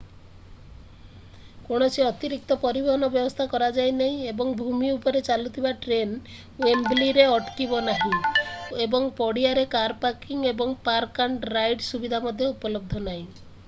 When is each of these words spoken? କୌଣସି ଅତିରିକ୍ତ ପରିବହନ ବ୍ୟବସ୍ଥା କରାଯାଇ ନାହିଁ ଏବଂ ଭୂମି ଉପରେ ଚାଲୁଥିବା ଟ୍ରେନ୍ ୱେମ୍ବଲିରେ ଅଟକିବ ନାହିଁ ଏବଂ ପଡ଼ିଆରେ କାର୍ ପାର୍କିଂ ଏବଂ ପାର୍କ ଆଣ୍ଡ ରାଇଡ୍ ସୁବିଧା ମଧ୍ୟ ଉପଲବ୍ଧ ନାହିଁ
କୌଣସି 1.65 2.03
ଅତିରିକ୍ତ 2.05 2.55
ପରିବହନ 2.63 3.09
ବ୍ୟବସ୍ଥା 3.15 3.45
କରାଯାଇ 3.51 3.91
ନାହିଁ 3.97 4.23
ଏବଂ 4.31 4.55
ଭୂମି 4.63 4.89
ଉପରେ 4.95 5.21
ଚାଲୁଥିବା 5.29 5.73
ଟ୍ରେନ୍ 5.85 6.15
ୱେମ୍ବଲିରେ 6.65 7.27
ଅଟକିବ 7.35 7.83
ନାହିଁ 7.91 8.17
ଏବଂ 8.89 9.07
ପଡ଼ିଆରେ 9.23 9.67
କାର୍ 9.79 9.97
ପାର୍କିଂ 10.09 10.49
ଏବଂ 10.55 10.75
ପାର୍କ 10.91 11.27
ଆଣ୍ଡ 11.29 11.55
ରାଇଡ୍ 11.59 11.87
ସୁବିଧା 11.93 12.23
ମଧ୍ୟ 12.29 12.53
ଉପଲବ୍ଧ 12.57 13.05
ନାହିଁ 13.11 13.25